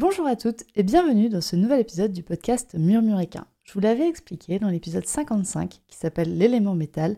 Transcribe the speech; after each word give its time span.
Bonjour 0.00 0.28
à 0.28 0.36
toutes 0.36 0.62
et 0.76 0.84
bienvenue 0.84 1.28
dans 1.28 1.40
ce 1.40 1.56
nouvel 1.56 1.80
épisode 1.80 2.12
du 2.12 2.22
podcast 2.22 2.76
Murmuréquin. 2.78 3.48
Je 3.64 3.72
vous 3.72 3.80
l'avais 3.80 4.06
expliqué 4.06 4.60
dans 4.60 4.68
l'épisode 4.68 5.04
55 5.04 5.80
qui 5.88 5.96
s'appelle 5.96 6.38
l'élément 6.38 6.76
métal. 6.76 7.16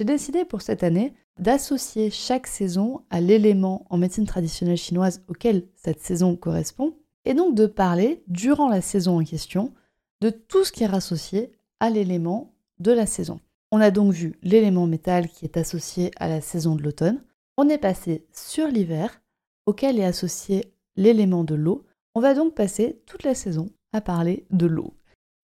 J'ai 0.00 0.06
décidé 0.06 0.46
pour 0.46 0.62
cette 0.62 0.82
année 0.82 1.12
d'associer 1.38 2.10
chaque 2.10 2.46
saison 2.46 3.02
à 3.10 3.20
l'élément 3.20 3.84
en 3.90 3.98
médecine 3.98 4.24
traditionnelle 4.24 4.78
chinoise 4.78 5.22
auquel 5.28 5.66
cette 5.76 6.00
saison 6.00 6.34
correspond, 6.34 6.94
et 7.26 7.34
donc 7.34 7.54
de 7.54 7.66
parler, 7.66 8.22
durant 8.26 8.70
la 8.70 8.80
saison 8.80 9.20
en 9.20 9.24
question, 9.24 9.74
de 10.22 10.30
tout 10.30 10.64
ce 10.64 10.72
qui 10.72 10.82
est 10.82 10.94
associé 10.94 11.52
à 11.78 11.90
l'élément 11.90 12.54
de 12.78 12.92
la 12.92 13.04
saison. 13.04 13.38
On 13.70 13.82
a 13.82 13.90
donc 13.90 14.14
vu 14.14 14.38
l'élément 14.42 14.86
métal 14.86 15.28
qui 15.28 15.44
est 15.44 15.58
associé 15.58 16.10
à 16.16 16.28
la 16.28 16.40
saison 16.40 16.74
de 16.74 16.82
l'automne. 16.82 17.22
On 17.58 17.68
est 17.68 17.76
passé 17.76 18.24
sur 18.32 18.66
l'hiver, 18.68 19.20
auquel 19.66 19.98
est 19.98 20.06
associé 20.06 20.72
l'élément 20.96 21.44
de 21.44 21.54
l'eau. 21.54 21.84
On 22.16 22.20
va 22.20 22.34
donc 22.34 22.54
passer 22.54 23.02
toute 23.06 23.24
la 23.24 23.34
saison 23.34 23.70
à 23.92 24.00
parler 24.00 24.46
de 24.50 24.66
l'eau. 24.66 24.94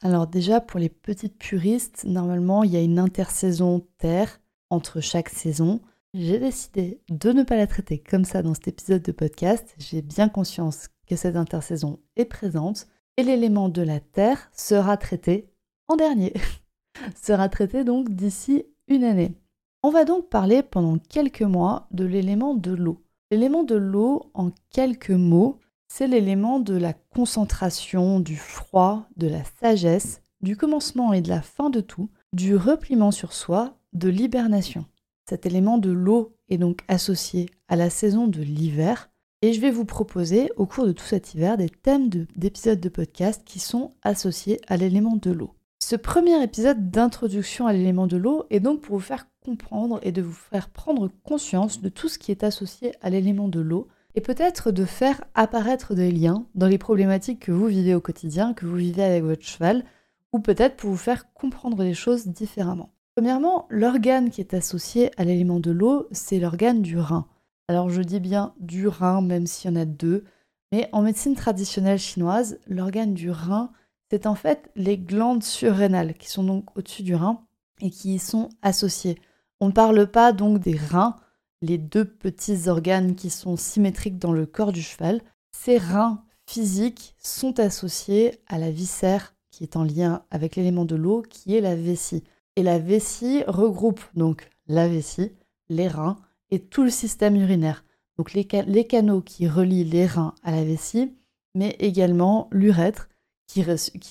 Alors 0.03 0.29
déjà, 0.29 0.61
pour 0.61 0.79
les 0.79 0.89
petites 0.89 1.37
puristes, 1.37 2.05
normalement, 2.05 2.63
il 2.63 2.71
y 2.71 2.77
a 2.77 2.83
une 2.83 3.01
intersaison 3.01 3.87
terre 3.99 4.41
entre 4.71 5.01
chaque 5.01 5.29
saison. 5.29 5.81
J'ai 6.15 6.39
décidé 6.39 7.01
de 7.11 7.33
ne 7.33 7.43
pas 7.43 7.57
la 7.57 7.67
traiter 7.67 7.99
comme 7.99 8.25
ça 8.25 8.43
dans 8.43 8.55
cet 8.55 8.69
épisode 8.69 9.03
de 9.03 9.13
podcast. 9.13 9.75
J'ai 9.79 10.01
bien 10.01 10.29
conscience 10.29 10.89
que 11.07 11.17
cette 11.17 11.37
intersaison 11.37 11.99
est 12.15 12.25
présente 12.25 12.87
et 13.17 13.25
l'élément 13.25 13.69
de 13.69 13.83
la 13.83 13.99
Terre 13.99 14.49
sera 14.53 14.97
traité 14.97 15.51
en 15.89 15.97
dernier. 15.97 16.33
sera 17.21 17.49
traité 17.49 17.83
donc 17.83 18.11
d'ici 18.11 18.65
une 18.87 19.05
année. 19.05 19.35
On 19.83 19.91
va 19.91 20.05
donc 20.05 20.29
parler 20.29 20.63
pendant 20.63 20.99
quelques 20.99 21.43
mois 21.43 21.89
de 21.91 22.05
l'élément 22.05 22.55
de 22.55 22.73
l'eau. 22.73 23.03
L'élément 23.33 23.65
de 23.65 23.75
l'eau, 23.75 24.31
en 24.35 24.51
quelques 24.71 25.11
mots, 25.11 25.59
c'est 25.93 26.07
l'élément 26.07 26.61
de 26.61 26.75
la 26.75 26.93
concentration, 26.93 28.21
du 28.21 28.37
froid, 28.37 29.09
de 29.17 29.27
la 29.27 29.43
sagesse, 29.61 30.23
du 30.41 30.57
commencement 30.57 31.13
et 31.13 31.21
de 31.21 31.29
la 31.29 31.43
fin 31.43 31.69
de 31.69 31.81
tout, 31.81 32.09
du 32.33 32.57
repliement 32.57 33.11
sur 33.11 33.33
soi 33.33 33.77
de 33.93 34.09
l'hibernation. 34.09 34.87
Cet 35.29 35.47
élément 35.47 35.79
de 35.79 35.91
l'eau 35.91 36.37
est 36.49 36.59
donc 36.59 36.83
associé 36.89 37.51
à 37.69 37.77
la 37.77 37.91
saison 37.91 38.29
de 38.29 38.41
l'hiver 38.41 39.11
et 39.43 39.53
je 39.53 39.61
vais 39.61 39.71
vous 39.71 39.85
proposer 39.85 40.51
au 40.57 40.65
cours 40.65 40.87
de 40.87 40.93
tout 40.93 41.05
cet 41.05 41.35
hiver 41.35 41.57
des 41.57 41.69
thèmes 41.69 42.09
d'épisodes 42.37 42.81
de, 42.81 42.89
podcast 42.89 43.43
qui 43.45 43.59
sont 43.59 43.95
associés 44.03 44.61
à 44.69 44.77
l'élément 44.77 45.17
de 45.17 45.31
l'eau. 45.33 45.55
Ce 45.83 45.97
premier 45.97 46.41
épisode 46.43 46.91
d'introduction 46.91 47.67
à 47.67 47.73
l'élément 47.73 48.07
de 48.07 48.17
l'eau 48.17 48.45
est 48.51 48.61
donc 48.61 48.83
pour 48.83 48.97
vous 48.97 49.03
faire 49.03 49.27
comprendre 49.45 49.99
et 50.03 50.13
de 50.13 50.23
vous 50.23 50.33
faire 50.33 50.69
prendre 50.69 51.11
conscience 51.25 51.81
de 51.81 51.89
tout 51.89 52.09
ce 52.09 52.19
qui 52.19 52.31
est 52.31 52.45
associé 52.45 52.93
à 53.01 53.11
l'élément 53.11 53.49
de 53.49 53.61
l'eau 53.61 53.89
et 54.15 54.21
peut-être 54.21 54.71
de 54.71 54.85
faire 54.85 55.23
apparaître 55.35 55.95
des 55.95 56.11
liens 56.11 56.47
dans 56.55 56.67
les 56.67 56.79
problématiques 56.79 57.41
que 57.41 57.53
vous 57.53 57.67
vivez 57.67 57.95
au 57.95 58.01
quotidien, 58.01 58.55
que 58.55 58.67
vous 58.67 58.77
vivez 58.77 59.03
avec 59.03 59.23
votre 59.23 59.45
cheval, 59.45 59.85
ou 60.33 60.41
peut-être 60.41 60.77
pour 60.77 60.91
vous 60.91 60.97
faire 60.97 61.33
comprendre 61.33 61.83
les 61.83 61.95
choses 61.95 62.27
différemment. 62.27 62.91
Premièrement, 63.17 63.67
l'organe 63.71 64.31
qui 64.31 64.41
est 64.41 64.55
associé 64.55 65.11
à 65.17 65.25
l'élément 65.25 65.61
de 65.61 65.71
l'eau, 65.71 66.07
c'est 66.13 66.39
l'organe 66.39 66.83
du 66.83 66.99
rein. 66.99 67.27
Alors 67.69 67.91
je 67.91 68.03
dis 68.03 68.21
bien 68.21 68.55
du 68.61 68.89
rein, 68.89 69.21
même 69.21 69.47
s'il 69.47 69.71
y 69.71 69.75
en 69.75 69.81
a 69.81 69.85
deux, 69.85 70.25
mais 70.73 70.89
en 70.93 71.03
médecine 71.03 71.35
traditionnelle 71.35 71.99
chinoise, 71.99 72.59
l'organe 72.67 73.15
du 73.15 73.31
rein, 73.31 73.73
c'est 74.11 74.27
en 74.27 74.35
fait 74.35 74.71
les 74.77 74.99
glandes 74.99 75.43
surrénales 75.43 76.15
qui 76.15 76.29
sont 76.29 76.45
donc 76.45 76.77
au-dessus 76.77 77.03
du 77.03 77.15
rein 77.15 77.45
et 77.81 77.91
qui 77.91 78.15
y 78.15 78.19
sont 78.19 78.49
associées. 78.63 79.19
On 79.61 79.69
ne 79.69 79.73
parle 79.73 80.07
pas 80.07 80.33
donc 80.33 80.59
des 80.59 80.77
reins, 80.77 81.17
les 81.63 81.79
deux 81.79 82.05
petits 82.05 82.69
organes 82.69 83.15
qui 83.15 83.31
sont 83.31 83.57
symétriques 83.57 84.19
dans 84.19 84.33
le 84.33 84.47
corps 84.47 84.73
du 84.73 84.83
cheval. 84.83 85.21
Ces 85.53 85.79
reins 85.79 86.23
physiques 86.47 87.15
sont 87.19 87.61
associés 87.61 88.41
à 88.47 88.59
la 88.59 88.71
viscère 88.71 89.35
qui 89.51 89.65
est 89.65 89.77
en 89.77 89.85
lien 89.85 90.23
avec 90.31 90.57
l'élément 90.57 90.85
de 90.85 90.97
l'eau 90.97 91.23
qui 91.29 91.55
est 91.57 91.61
la 91.61 91.75
vessie. 91.75 92.25
Et 92.57 92.63
la 92.63 92.79
vessie 92.79 93.45
regroupe 93.47 94.03
donc 94.15 94.49
la 94.67 94.89
vessie, 94.89 95.33
les 95.69 95.89
reins 95.89 96.17
et 96.51 96.61
tout 96.61 96.83
le 96.83 96.91
système 96.91 97.37
urinaire. 97.37 97.85
Donc 98.17 98.33
les, 98.33 98.45
canaux 98.45 99.23
qui 99.23 99.49
relient 99.49 99.85
les 99.85 100.07
reins 100.07 100.35
à 100.43 100.51
la 100.51 100.65
vessie, 100.65 101.15
mais 101.55 101.77
également 101.79 102.49
l'urètre 102.53 103.09
qui, 103.47 103.63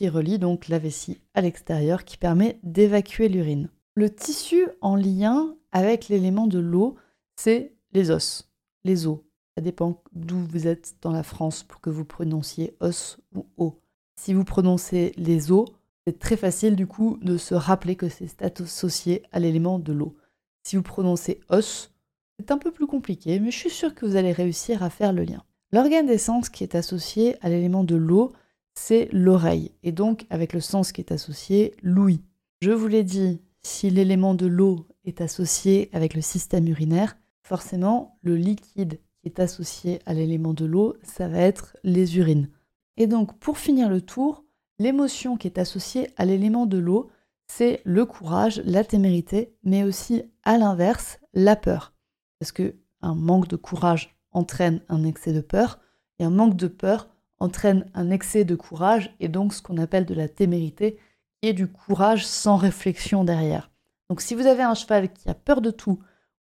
relie 0.09 0.39
donc 0.39 0.67
la 0.67 0.79
vessie 0.79 1.19
à 1.33 1.41
l'extérieur 1.41 2.03
qui 2.03 2.17
permet 2.17 2.59
d'évacuer 2.63 3.29
l'urine. 3.29 3.69
Le 3.95 4.09
tissu 4.09 4.67
en 4.81 4.95
lien 4.95 5.55
avec 5.71 6.09
l'élément 6.09 6.47
de 6.47 6.59
l'eau, 6.59 6.95
c'est 7.41 7.73
les 7.93 8.11
os, 8.11 8.51
les 8.83 9.07
os. 9.07 9.19
Ça 9.55 9.61
dépend 9.61 10.03
d'où 10.11 10.39
vous 10.39 10.67
êtes 10.67 10.97
dans 11.01 11.11
la 11.11 11.23
France 11.23 11.63
pour 11.63 11.79
que 11.79 11.89
vous 11.89 12.03
prononciez 12.03 12.75
os 12.81 13.17
ou 13.33 13.45
os. 13.55 13.73
Si 14.19 14.33
vous 14.33 14.43
prononcez 14.43 15.13
les 15.15 15.49
os, 15.49 15.65
c'est 16.05 16.19
très 16.19 16.35
facile 16.35 16.75
du 16.75 16.85
coup 16.85 17.17
de 17.21 17.37
se 17.37 17.55
rappeler 17.55 17.95
que 17.95 18.09
c'est 18.09 18.41
associé 18.41 19.23
à 19.31 19.39
l'élément 19.39 19.79
de 19.79 19.93
l'eau. 19.93 20.17
Si 20.63 20.75
vous 20.75 20.83
prononcez 20.83 21.39
os, 21.47 21.93
c'est 22.39 22.51
un 22.51 22.57
peu 22.57 22.71
plus 22.71 22.87
compliqué, 22.87 23.39
mais 23.39 23.51
je 23.51 23.57
suis 23.57 23.69
sûre 23.69 23.95
que 23.95 24.05
vous 24.05 24.17
allez 24.17 24.33
réussir 24.33 24.83
à 24.83 24.89
faire 24.89 25.13
le 25.13 25.23
lien. 25.23 25.45
L'organe 25.71 26.07
des 26.07 26.17
sens 26.17 26.49
qui 26.49 26.63
est 26.63 26.75
associé 26.75 27.37
à 27.39 27.47
l'élément 27.47 27.85
de 27.85 27.95
l'eau, 27.95 28.33
c'est 28.73 29.07
l'oreille, 29.13 29.71
et 29.83 29.93
donc 29.93 30.25
avec 30.29 30.51
le 30.51 30.59
sens 30.59 30.91
qui 30.91 30.99
est 30.99 31.13
associé, 31.13 31.73
l'ouïe. 31.83 32.21
Je 32.61 32.71
vous 32.71 32.87
l'ai 32.87 33.03
dit, 33.03 33.39
si 33.61 33.89
l'élément 33.89 34.35
de 34.35 34.45
l'eau 34.45 34.87
est 35.05 35.21
associé 35.21 35.89
avec 35.93 36.13
le 36.13 36.21
système 36.21 36.67
urinaire, 36.67 37.15
forcément 37.49 38.17
le 38.21 38.37
liquide 38.37 39.01
qui 39.21 39.27
est 39.27 39.41
associé 39.41 39.99
à 40.05 40.13
l'élément 40.13 40.53
de 40.53 40.63
l'eau, 40.63 40.95
ça 41.03 41.27
va 41.27 41.39
être 41.39 41.75
les 41.83 42.17
urines. 42.17 42.49
Et 42.95 43.07
donc 43.07 43.37
pour 43.39 43.57
finir 43.57 43.89
le 43.89 43.99
tour, 44.01 44.45
L'émotion 44.79 45.35
qui 45.35 45.47
est 45.47 45.59
associée 45.59 46.09
à 46.15 46.23
l'élément 46.23 46.65
de 46.65 46.77
l'eau, 46.77 47.11
c'est 47.47 47.81
le 47.83 48.05
courage, 48.05 48.61
la 48.65 48.85
témérité, 48.85 49.53
mais 49.63 49.83
aussi 49.83 50.23
à 50.43 50.57
l'inverse, 50.57 51.19
la 51.33 51.57
peur. 51.57 51.93
Parce 52.39 52.53
que 52.53 52.75
un 53.01 53.13
manque 53.13 53.49
de 53.49 53.57
courage 53.57 54.15
entraîne 54.31 54.81
un 54.87 55.03
excès 55.03 55.33
de 55.33 55.41
peur, 55.41 55.79
et 56.17 56.23
un 56.23 56.29
manque 56.29 56.55
de 56.55 56.67
peur 56.67 57.09
entraîne 57.39 57.85
un 57.93 58.09
excès 58.09 58.45
de 58.45 58.55
courage, 58.55 59.13
et 59.19 59.27
donc 59.27 59.53
ce 59.53 59.61
qu'on 59.61 59.77
appelle 59.77 60.05
de 60.05 60.13
la 60.13 60.29
témérité, 60.29 60.97
qui 61.41 61.49
est 61.49 61.53
du 61.53 61.67
courage 61.67 62.25
sans 62.25 62.55
réflexion 62.55 63.25
derrière. 63.25 63.71
Donc 64.09 64.21
si 64.21 64.33
vous 64.33 64.45
avez 64.45 64.63
un 64.63 64.75
cheval 64.75 65.11
qui 65.11 65.29
a 65.29 65.33
peur 65.33 65.59
de 65.59 65.71
tout, 65.71 65.99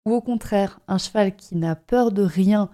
ou 0.06 0.14
au 0.14 0.22
contraire 0.22 0.80
un 0.88 0.96
cheval 0.96 1.36
qui 1.36 1.56
n'a 1.56 1.76
peur 1.76 2.12
de 2.12 2.22
rien, 2.22 2.70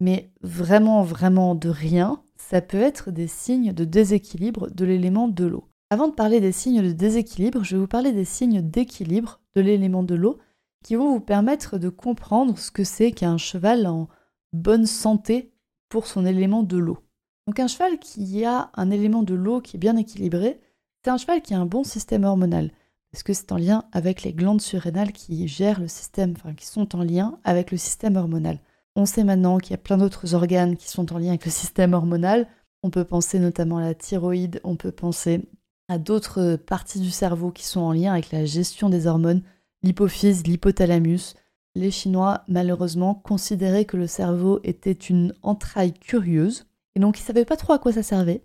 mais 0.00 0.30
vraiment, 0.40 1.02
vraiment 1.02 1.54
de 1.54 1.68
rien, 1.68 2.22
ça 2.36 2.62
peut 2.62 2.80
être 2.80 3.10
des 3.10 3.26
signes 3.26 3.72
de 3.72 3.84
déséquilibre 3.84 4.70
de 4.70 4.84
l'élément 4.84 5.28
de 5.28 5.44
l'eau. 5.44 5.68
Avant 5.90 6.08
de 6.08 6.14
parler 6.14 6.40
des 6.40 6.52
signes 6.52 6.82
de 6.82 6.92
déséquilibre, 6.92 7.62
je 7.62 7.76
vais 7.76 7.80
vous 7.80 7.86
parler 7.86 8.12
des 8.12 8.24
signes 8.24 8.62
d'équilibre 8.62 9.40
de 9.54 9.60
l'élément 9.60 10.02
de 10.02 10.14
l'eau 10.14 10.38
qui 10.84 10.94
vont 10.94 11.12
vous 11.12 11.20
permettre 11.20 11.78
de 11.78 11.88
comprendre 11.88 12.58
ce 12.58 12.70
que 12.70 12.84
c'est 12.84 13.10
qu'un 13.10 13.38
cheval 13.38 13.86
en 13.86 14.08
bonne 14.52 14.86
santé 14.86 15.52
pour 15.88 16.06
son 16.06 16.24
élément 16.24 16.62
de 16.62 16.76
l'eau. 16.76 16.98
Donc 17.46 17.60
un 17.60 17.66
cheval 17.68 17.98
qui 17.98 18.44
a 18.44 18.70
un 18.74 18.90
élément 18.90 19.22
de 19.22 19.34
l'eau 19.34 19.60
qui 19.60 19.76
est 19.76 19.80
bien 19.80 19.96
équilibré, 19.96 20.60
c'est 21.04 21.10
un 21.10 21.16
cheval 21.16 21.42
qui 21.42 21.54
a 21.54 21.60
un 21.60 21.66
bon 21.66 21.84
système 21.84 22.24
hormonal, 22.24 22.70
parce 23.12 23.22
que 23.22 23.32
c'est 23.32 23.52
en 23.52 23.56
lien 23.56 23.84
avec 23.92 24.22
les 24.22 24.32
glandes 24.32 24.60
surrénales 24.60 25.12
qui 25.12 25.48
gèrent 25.48 25.80
le 25.80 25.88
système, 25.88 26.34
enfin 26.36 26.54
qui 26.54 26.66
sont 26.66 26.94
en 26.96 27.02
lien 27.02 27.38
avec 27.44 27.70
le 27.70 27.76
système 27.76 28.16
hormonal? 28.16 28.60
On 28.94 29.06
sait 29.06 29.24
maintenant 29.24 29.58
qu'il 29.58 29.72
y 29.72 29.74
a 29.74 29.78
plein 29.78 29.98
d'autres 29.98 30.34
organes 30.34 30.76
qui 30.76 30.88
sont 30.88 31.12
en 31.12 31.18
lien 31.18 31.28
avec 31.28 31.44
le 31.44 31.50
système 31.50 31.92
hormonal. 31.92 32.48
On 32.82 32.90
peut 32.90 33.04
penser 33.04 33.38
notamment 33.38 33.78
à 33.78 33.82
la 33.82 33.94
thyroïde, 33.94 34.60
on 34.64 34.76
peut 34.76 34.92
penser 34.92 35.42
à 35.88 35.98
d'autres 35.98 36.56
parties 36.56 37.00
du 37.00 37.10
cerveau 37.10 37.50
qui 37.50 37.64
sont 37.64 37.80
en 37.80 37.92
lien 37.92 38.12
avec 38.12 38.32
la 38.32 38.44
gestion 38.44 38.88
des 38.88 39.06
hormones, 39.06 39.42
l'hypophyse, 39.82 40.46
l'hypothalamus. 40.46 41.34
Les 41.74 41.90
Chinois, 41.90 42.42
malheureusement, 42.48 43.14
considéraient 43.14 43.84
que 43.84 43.98
le 43.98 44.06
cerveau 44.06 44.60
était 44.64 44.92
une 44.92 45.34
entraille 45.42 45.92
curieuse, 45.92 46.66
et 46.94 47.00
donc 47.00 47.18
ils 47.18 47.22
ne 47.22 47.26
savaient 47.26 47.44
pas 47.44 47.56
trop 47.56 47.74
à 47.74 47.78
quoi 47.78 47.92
ça 47.92 48.02
servait. 48.02 48.42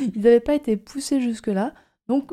Ils 0.00 0.22
n'avaient 0.22 0.40
pas 0.40 0.54
été 0.54 0.78
poussés 0.78 1.20
jusque-là, 1.20 1.74
donc 2.08 2.32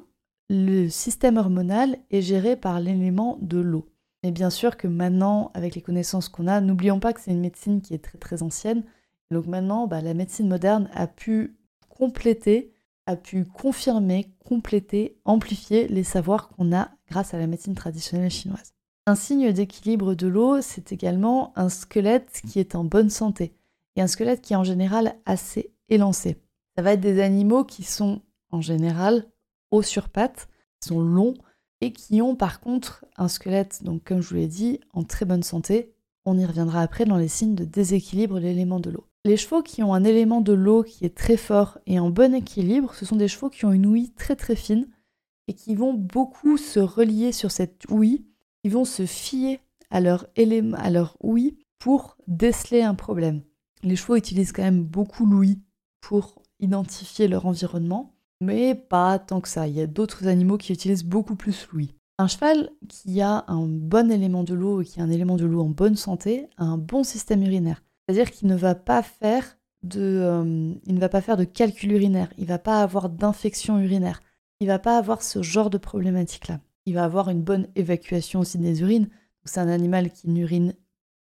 le 0.49 0.89
système 0.89 1.37
hormonal 1.37 1.97
est 2.09 2.21
géré 2.21 2.55
par 2.55 2.79
l'élément 2.79 3.37
de 3.41 3.59
l'eau. 3.59 3.87
Mais 4.23 4.31
bien 4.31 4.49
sûr 4.49 4.75
que 4.75 4.87
maintenant, 4.87 5.51
avec 5.53 5.75
les 5.75 5.81
connaissances 5.81 6.27
qu'on 6.27 6.47
a, 6.47 6.59
n'oublions 6.59 6.99
pas 6.99 7.13
que 7.13 7.21
c'est 7.21 7.31
une 7.31 7.39
médecine 7.39 7.81
qui 7.81 7.93
est 7.93 8.03
très 8.03 8.17
très 8.17 8.43
ancienne. 8.43 8.83
Donc 9.31 9.45
maintenant, 9.45 9.87
bah, 9.87 10.01
la 10.01 10.13
médecine 10.13 10.49
moderne 10.49 10.89
a 10.93 11.07
pu 11.07 11.55
compléter, 11.87 12.73
a 13.05 13.15
pu 13.15 13.45
confirmer, 13.45 14.33
compléter, 14.43 15.19
amplifier 15.23 15.87
les 15.87 16.03
savoirs 16.03 16.49
qu'on 16.49 16.75
a 16.75 16.89
grâce 17.07 17.33
à 17.33 17.37
la 17.37 17.47
médecine 17.47 17.75
traditionnelle 17.75 18.31
chinoise. 18.31 18.73
Un 19.05 19.15
signe 19.15 19.51
d'équilibre 19.53 20.15
de 20.15 20.27
l'eau, 20.27 20.61
c'est 20.61 20.91
également 20.91 21.53
un 21.55 21.69
squelette 21.69 22.41
qui 22.47 22.59
est 22.59 22.75
en 22.75 22.83
bonne 22.83 23.09
santé 23.09 23.53
et 23.95 24.01
un 24.01 24.07
squelette 24.07 24.41
qui 24.41 24.53
est 24.53 24.57
en 24.57 24.63
général 24.63 25.15
assez 25.25 25.71
élancé. 25.89 26.37
Ça 26.75 26.83
va 26.83 26.93
être 26.93 27.01
des 27.01 27.21
animaux 27.21 27.63
qui 27.63 27.83
sont 27.83 28.21
en 28.51 28.61
général 28.61 29.25
hauts 29.71 29.81
sur 29.81 30.09
pattes, 30.09 30.49
qui 30.81 30.89
sont 30.89 31.01
longs 31.01 31.35
et 31.81 31.93
qui 31.93 32.21
ont 32.21 32.35
par 32.35 32.59
contre 32.59 33.05
un 33.17 33.27
squelette, 33.27 33.83
donc 33.83 34.03
comme 34.03 34.21
je 34.21 34.29
vous 34.29 34.35
l'ai 34.35 34.47
dit, 34.47 34.79
en 34.93 35.03
très 35.03 35.25
bonne 35.25 35.43
santé. 35.43 35.93
On 36.25 36.37
y 36.37 36.45
reviendra 36.45 36.81
après 36.81 37.05
dans 37.05 37.17
les 37.17 37.27
signes 37.27 37.55
de 37.55 37.63
déséquilibre 37.63 38.35
de 38.35 38.41
l'élément 38.45 38.79
de 38.79 38.89
l'eau. 38.89 39.05
Les 39.25 39.37
chevaux 39.37 39.61
qui 39.61 39.83
ont 39.83 39.93
un 39.93 40.03
élément 40.03 40.41
de 40.41 40.53
l'eau 40.53 40.83
qui 40.83 41.05
est 41.05 41.15
très 41.15 41.37
fort 41.37 41.79
et 41.85 41.99
en 41.99 42.09
bon 42.09 42.33
équilibre, 42.33 42.93
ce 42.93 43.05
sont 43.05 43.15
des 43.15 43.27
chevaux 43.27 43.49
qui 43.49 43.65
ont 43.65 43.71
une 43.71 43.85
ouïe 43.85 44.11
très 44.11 44.35
très 44.35 44.55
fine 44.55 44.87
et 45.47 45.53
qui 45.53 45.75
vont 45.75 45.93
beaucoup 45.93 46.57
se 46.57 46.79
relier 46.79 47.31
sur 47.31 47.51
cette 47.51 47.83
ouïe, 47.89 48.25
qui 48.63 48.69
vont 48.69 48.85
se 48.85 49.05
fier 49.05 49.59
à 49.89 49.99
leur, 49.99 50.27
élément, 50.35 50.77
à 50.77 50.89
leur 50.89 51.17
ouïe 51.21 51.57
pour 51.79 52.17
déceler 52.27 52.81
un 52.81 52.95
problème. 52.95 53.41
Les 53.83 53.95
chevaux 53.95 54.15
utilisent 54.15 54.51
quand 54.51 54.63
même 54.63 54.83
beaucoup 54.83 55.25
l'ouïe 55.25 55.59
pour 56.01 56.41
identifier 56.59 57.27
leur 57.27 57.45
environnement, 57.45 58.15
mais 58.41 58.75
pas 58.75 59.19
tant 59.19 59.41
que 59.41 59.47
ça. 59.47 59.67
Il 59.67 59.75
y 59.75 59.81
a 59.81 59.87
d'autres 59.87 60.27
animaux 60.27 60.57
qui 60.57 60.73
utilisent 60.73 61.05
beaucoup 61.05 61.35
plus 61.35 61.67
l'ouïe. 61.71 61.93
Un 62.17 62.27
cheval 62.27 62.69
qui 62.87 63.21
a 63.21 63.45
un 63.47 63.65
bon 63.65 64.11
élément 64.11 64.43
de 64.43 64.53
l'eau 64.53 64.81
et 64.81 64.85
qui 64.85 64.99
a 64.99 65.03
un 65.03 65.09
élément 65.09 65.37
de 65.37 65.45
l'eau 65.45 65.61
en 65.61 65.69
bonne 65.69 65.95
santé 65.95 66.47
a 66.57 66.65
un 66.65 66.77
bon 66.77 67.03
système 67.03 67.43
urinaire. 67.43 67.81
C'est-à-dire 68.07 68.31
qu'il 68.31 68.47
ne 68.47 68.55
va 68.55 68.75
pas 68.75 69.03
faire 69.03 69.57
de, 69.83 70.01
euh, 70.01 70.73
il 70.85 70.95
ne 70.95 70.99
va 70.99 71.09
pas 71.09 71.21
faire 71.21 71.37
de 71.37 71.45
calcul 71.45 71.93
urinaire, 71.93 72.29
il 72.37 72.43
ne 72.43 72.49
va 72.49 72.59
pas 72.59 72.81
avoir 72.81 73.09
d'infection 73.09 73.79
urinaire, 73.79 74.21
il 74.59 74.67
ne 74.67 74.71
va 74.71 74.79
pas 74.79 74.97
avoir 74.97 75.21
ce 75.21 75.41
genre 75.41 75.69
de 75.69 75.77
problématique-là. 75.77 76.59
Il 76.85 76.95
va 76.95 77.05
avoir 77.05 77.29
une 77.29 77.41
bonne 77.41 77.67
évacuation 77.75 78.41
aussi 78.41 78.57
des 78.57 78.81
urines. 78.81 79.09
C'est 79.45 79.59
un 79.59 79.69
animal 79.69 80.11
qui 80.11 80.29
n'urine 80.29 80.73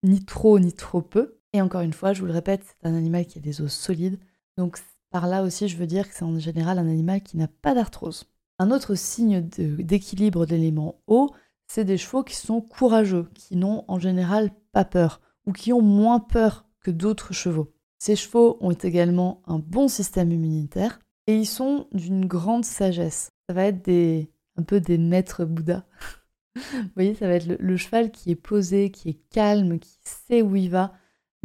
ni 0.03 0.25
trop 0.25 0.59
ni 0.59 0.73
trop 0.73 1.03
peu. 1.03 1.39
Et 1.53 1.61
encore 1.61 1.83
une 1.83 1.93
fois, 1.93 2.13
je 2.13 2.21
vous 2.21 2.27
le 2.27 2.33
répète, 2.33 2.65
c'est 2.65 2.89
un 2.89 2.95
animal 2.95 3.27
qui 3.27 3.39
a 3.39 3.43
des 3.43 3.61
os 3.61 3.73
solides. 3.73 4.19
Donc 4.57 4.79
par 5.17 5.29
là 5.29 5.43
aussi, 5.43 5.67
je 5.67 5.79
veux 5.79 5.87
dire 5.87 6.07
que 6.07 6.15
c'est 6.15 6.27
en 6.27 6.39
général 6.39 6.79
un 6.79 6.87
animal 6.87 7.23
qui 7.23 7.39
n'a 7.39 7.49
pas 7.49 7.73
d'arthrose. 7.73 8.27
Un 8.59 8.71
autre 8.71 8.95
signe 8.97 9.41
d'équilibre 9.41 10.45
d'éléments 10.45 11.01
eau, 11.07 11.31
c'est 11.67 11.87
des 11.87 11.97
chevaux 11.97 12.23
qui 12.23 12.37
sont 12.37 12.61
courageux, 12.61 13.27
qui 13.33 13.57
n'ont 13.57 13.87
en 13.89 13.99
général 13.99 14.51
pas 14.73 14.85
peur, 14.85 15.23
ou 15.47 15.53
qui 15.53 15.73
ont 15.73 15.81
moins 15.81 16.21
peur 16.21 16.67
d'autres 16.91 17.33
chevaux. 17.33 17.73
Ces 17.99 18.15
chevaux 18.15 18.59
ont 18.61 18.73
également 18.75 19.41
un 19.47 19.59
bon 19.59 19.89
système 19.89 20.33
immunitaire 20.33 21.01
et 21.27 21.35
ils 21.35 21.47
sont 21.47 21.89
d'une 21.93 22.27
grande 22.27 22.67
sagesse. 22.67 23.31
Ça 23.49 23.55
va 23.55 23.65
être 23.65 23.83
des, 23.83 24.31
un 24.59 24.65
peu 24.65 24.81
des 24.81 24.99
maîtres 24.99 25.47
Bouddha. 25.47 25.87
Vous 26.55 26.91
voyez, 26.95 27.15
ça 27.15 27.27
va 27.27 27.37
être 27.37 27.57
le, 27.59 27.77
cheval 27.79 28.11
qui 28.11 28.33
est 28.33 28.37
posé, 28.37 28.91
qui 28.91 29.09
est 29.09 29.21
calme, 29.31 29.79
qui 29.79 29.97
sait 30.03 30.43
où 30.43 30.57
il 30.57 30.69
va. 30.69 30.93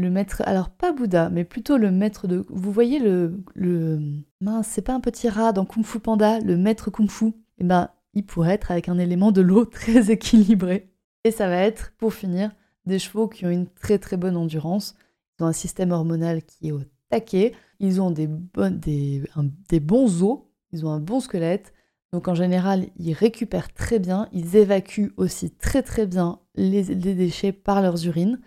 Le 0.02 0.10
maître, 0.10 0.42
alors 0.48 0.72
pas 0.72 0.94
Bouddha, 0.94 1.30
mais 1.30 1.44
plutôt 1.44 1.78
le 1.78 1.92
maître 1.92 2.26
de. 2.26 2.44
Vous 2.50 2.72
voyez 2.72 2.98
le. 2.98 3.40
le 3.54 4.00
mince, 4.42 4.68
c'est 4.68 4.82
pas 4.82 4.96
un 4.96 5.00
petit 5.00 5.30
rat 5.30 5.54
dans 5.54 5.64
Kung 5.64 5.86
Fu 5.86 6.00
Panda, 6.00 6.40
le 6.40 6.58
maître 6.58 6.90
Kung 6.90 7.08
Fu? 7.08 7.34
Eh 7.60 7.64
ben, 7.64 7.92
il 8.16 8.26
pourrait 8.26 8.56
être 8.56 8.72
avec 8.72 8.90
un 8.90 8.98
élément 8.98 9.32
de 9.32 9.42
l'eau 9.42 9.64
très 9.72 10.10
équilibré. 10.10 10.90
Et 11.24 11.30
ça 11.30 11.48
va 11.48 11.58
être, 11.58 11.94
pour 12.00 12.16
finir, 12.16 12.50
des 12.88 12.98
chevaux 12.98 13.28
qui 13.28 13.46
ont 13.46 13.52
une 13.52 13.68
très 13.68 14.00
très 14.00 14.18
bonne 14.18 14.38
endurance, 14.38 14.96
ont 15.40 15.46
un 15.46 15.54
système 15.54 15.92
hormonal 15.92 16.42
qui 16.42 16.70
est 16.70 16.72
au 16.72 16.82
taquet, 17.12 17.54
ils 17.80 18.02
ont 18.02 18.10
des, 18.10 18.28
des, 18.72 19.24
des 19.70 19.80
bons 19.80 20.24
os, 20.24 20.40
ils 20.72 20.84
ont 20.84 20.90
un 20.90 21.00
bon 21.00 21.20
squelette, 21.20 21.74
donc 22.12 22.28
en 22.28 22.34
général, 22.34 22.88
ils 22.98 23.14
récupèrent 23.14 23.72
très 23.72 24.00
bien, 24.00 24.28
ils 24.34 24.56
évacuent 24.56 25.14
aussi 25.18 25.52
très 25.52 25.84
très 25.84 26.08
bien 26.08 26.40
les 26.56 26.84
déchets 26.96 27.52
par 27.52 27.84
leurs 27.84 28.08
urines. 28.08 28.40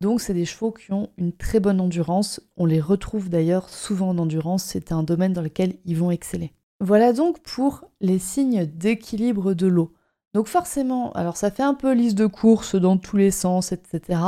Donc 0.00 0.20
c'est 0.20 0.34
des 0.34 0.46
chevaux 0.46 0.72
qui 0.72 0.92
ont 0.92 1.10
une 1.18 1.32
très 1.32 1.60
bonne 1.60 1.80
endurance. 1.80 2.40
On 2.56 2.66
les 2.66 2.80
retrouve 2.80 3.28
d'ailleurs 3.28 3.68
souvent 3.68 4.10
en 4.10 4.18
endurance, 4.18 4.64
c'est 4.64 4.92
un 4.92 5.02
domaine 5.02 5.32
dans 5.32 5.42
lequel 5.42 5.74
ils 5.84 5.96
vont 5.96 6.10
exceller. 6.10 6.52
Voilà 6.80 7.12
donc 7.12 7.40
pour 7.40 7.84
les 8.00 8.18
signes 8.18 8.64
d'équilibre 8.64 9.52
de 9.52 9.66
l'eau. 9.66 9.92
Donc 10.32 10.46
forcément, 10.46 11.12
alors 11.12 11.36
ça 11.36 11.50
fait 11.50 11.62
un 11.62 11.74
peu 11.74 11.92
liste 11.92 12.16
de 12.16 12.26
courses 12.26 12.76
dans 12.76 12.96
tous 12.96 13.16
les 13.16 13.30
sens, 13.30 13.72
etc 13.72 14.18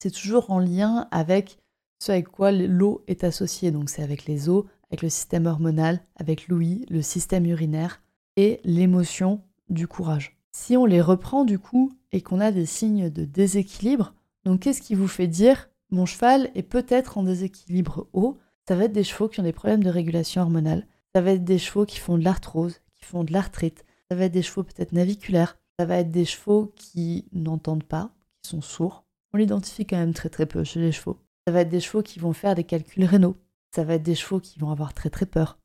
c'est 0.00 0.10
toujours 0.10 0.50
en 0.50 0.58
lien 0.58 1.06
avec 1.10 1.58
ce 1.98 2.12
avec 2.12 2.28
quoi 2.28 2.50
l'eau 2.50 3.04
est 3.06 3.24
associée. 3.24 3.70
Donc 3.70 3.90
c'est 3.90 4.02
avec 4.02 4.24
les 4.24 4.48
os, 4.48 4.64
avec 4.90 5.02
le 5.02 5.10
système 5.10 5.46
hormonal, 5.46 6.00
avec 6.16 6.48
l'ouïe, 6.48 6.86
le 6.88 7.02
système 7.02 7.46
urinaire 7.46 8.00
et 8.36 8.60
l'émotion 8.64 9.42
du 9.68 9.86
courage. 9.86 10.38
Si 10.52 10.76
on 10.76 10.86
les 10.86 11.02
reprend 11.02 11.44
du 11.44 11.58
coup 11.58 11.92
et 12.12 12.22
qu'on 12.22 12.40
a 12.40 12.50
des 12.50 12.66
signes 12.66 13.10
de 13.10 13.24
déséquilibre, 13.24 14.14
donc 14.44 14.60
qu'est-ce 14.60 14.82
qui 14.82 14.94
vous 14.94 15.08
fait 15.08 15.26
dire 15.26 15.68
mon 15.90 16.06
cheval 16.06 16.50
est 16.54 16.62
peut-être 16.62 17.18
en 17.18 17.22
déséquilibre 17.22 18.08
haut? 18.12 18.38
Ça 18.68 18.76
va 18.76 18.84
être 18.84 18.92
des 18.92 19.04
chevaux 19.04 19.28
qui 19.28 19.40
ont 19.40 19.44
des 19.44 19.52
problèmes 19.52 19.82
de 19.82 19.90
régulation 19.90 20.42
hormonale. 20.42 20.86
Ça 21.14 21.20
va 21.20 21.32
être 21.32 21.44
des 21.44 21.58
chevaux 21.58 21.86
qui 21.86 21.98
font 21.98 22.18
de 22.18 22.24
l'arthrose, 22.24 22.80
qui 22.94 23.04
font 23.04 23.24
de 23.24 23.32
l'arthrite. 23.32 23.84
Ça 24.08 24.16
va 24.16 24.26
être 24.26 24.32
des 24.32 24.42
chevaux 24.42 24.62
peut-être 24.62 24.92
naviculaires. 24.92 25.58
Ça 25.78 25.86
va 25.86 25.98
être 25.98 26.10
des 26.10 26.24
chevaux 26.24 26.72
qui 26.76 27.26
n'entendent 27.32 27.84
pas, 27.84 28.12
qui 28.42 28.50
sont 28.50 28.60
sourds 28.60 29.04
on 29.32 29.38
l'identifie 29.38 29.86
quand 29.86 29.96
même 29.96 30.14
très 30.14 30.28
très 30.28 30.46
peu 30.46 30.64
chez 30.64 30.80
les 30.80 30.92
chevaux. 30.92 31.18
Ça 31.46 31.52
va 31.52 31.60
être 31.60 31.68
des 31.68 31.80
chevaux 31.80 32.02
qui 32.02 32.18
vont 32.18 32.32
faire 32.32 32.54
des 32.54 32.64
calculs 32.64 33.04
rénaux. 33.04 33.36
Ça 33.74 33.84
va 33.84 33.94
être 33.94 34.02
des 34.02 34.14
chevaux 34.14 34.40
qui 34.40 34.58
vont 34.58 34.70
avoir 34.70 34.94
très 34.94 35.10
très 35.10 35.26
peur 35.26 35.58